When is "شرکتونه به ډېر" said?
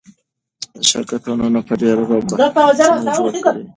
0.89-1.95